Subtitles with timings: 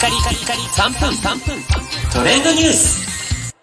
[0.00, 1.62] カリカリカリ3分3分
[2.10, 3.54] トレンドニュース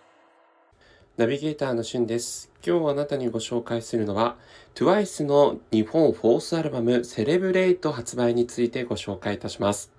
[1.18, 2.52] ナビゲーターのしゅんです。
[2.64, 4.36] 今日あなたにご紹介するのは
[4.76, 9.92] TWICE の日本フォースアルバムセレブレイト発売についてご紹介いたします。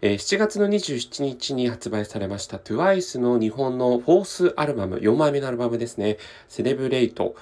[0.00, 6.16] え7月の27日に発売されました TWICE の日本のフォースアルバム、4枚目のアルバムですね。
[6.48, 7.36] セレブレイト。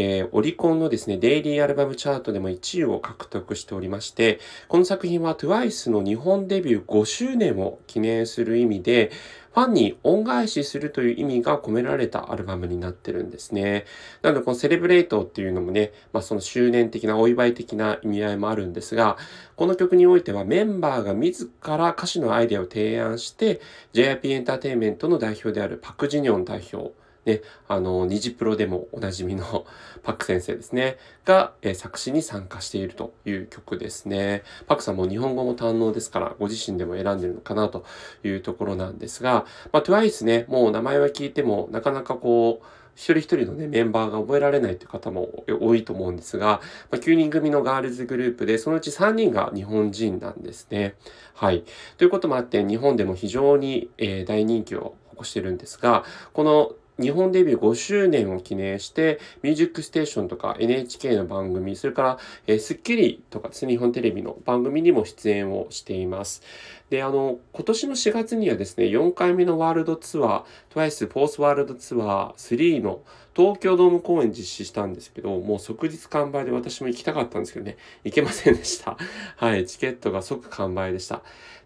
[0.00, 9.10] えーオリコンのですね、デイリーアルバムチャートでも1位を獲得しておりまして、この作品は TWICE の日本デビュー5周年を記念する意味で、
[9.52, 13.86] ファンに恩返しするという意味が込められたアルバムになってるんですね。
[14.22, 19.16] なので、このセレブレイトっていうのもね、まあその周年的なお祝い的な意味合いもあるんですが、
[19.56, 23.60] この曲においてはメンバーが自ら歌詞のアイデアを提案して、
[23.94, 26.92] JIP エンターテインメントの代表であるパク・ジニョン代表、
[27.28, 29.66] ね、あの、ニジプロでもおなじみの
[30.02, 34.42] パク先生ですね、が、え作詞に参加しているという曲ですね。
[34.66, 37.84] パクさんも日本語も堪能ですから、ご自身でも選んでるのかなと
[38.24, 42.66] いうところなんですが、まあ、TWICE ね、もう名前は聞いても、なかなかこう、
[42.98, 50.96] 一人一人のね、メンバーが覚えられないという方も多いと思うんですが、まあ、9人組のガールズグループで、そのうち3人が日本人なんですね。
[51.34, 51.62] はい。
[51.96, 66.42] ということもあって、日本でも非常に、えー大人気を起こしてるんですが、この日本デビュー5周年を記念して、ミュージックステーションとか NHK の番組、それから、えースッキリとかですね、日本テレビの番組にも出演をしています。
[66.90, 73.00] で、あの、今年の4月にはですね、4回目のワールドツアー、TWICE フォースワールドツアー3の
[73.38, 78.96] 東京ドーム公演実施したんですけど、もう即日完売で私も行きたかったんですけどね、行けませんでした。
[79.36, 81.22] はい、チケットが即完売でした。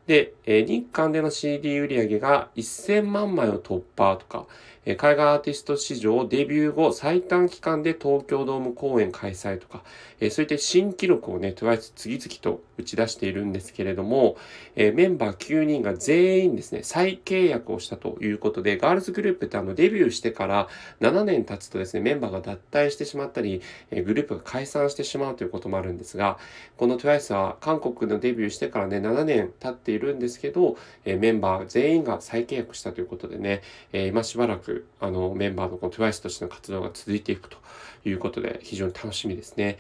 [0.07, 4.47] で、えー日韓での CD 売り上げが1000万枚を突破とか、
[4.85, 9.85] えー海外アーティスト史上デビュー後最短期間で東京ドーム公演開催とか、
[10.21, 14.37] えーそういった新記録をね、TWICE 次々と打ち出しているんですけれども、
[14.75, 20.69] えーメンバー9人が全員ですね、再契約をしたということで、ガールズグループってあのデビューしてから
[21.01, 26.39] 7年経つとですね、メンバーが脱退してしまったり、グループが解散してしまうということもあるんですが、
[26.77, 33.63] この TWICE は韓国のデビューしてからね、7年経っているんですけど、メンバー全員が再契約したということでね、
[33.93, 37.59] 今しばらくあのメンバーのこの TWICE としての活動が続いていくと
[38.05, 39.79] いうことで非常に楽しみですね。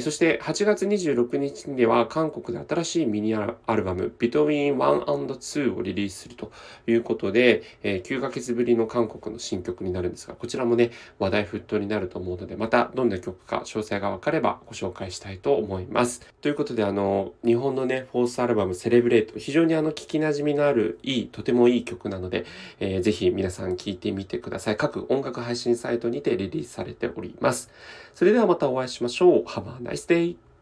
[0.00, 6.50] そして8月26日には韓国で新しいミニアルバム Between One and Two をリリースすると
[6.86, 16.20] いうことで、え9ヶ月ぶりの韓国の新曲になるんですが、こちらもね、話題沸騰になると思うので、またどんな曲か詳細がわかればご紹介したいと思います。
[16.40, 22.44] ということで、あの、日本のね、フォースアルバムセレブレート、非常にあの、聞き馴染みのあるいい、とてもいい曲なので、
[22.80, 24.76] えーぜひ皆さん聴いてみてください。
[24.76, 27.70] 各音楽配信サイトにてリリースされております。
[28.14, 29.44] それではまたお会いしましょう。
[29.44, 30.42] Have a nice day!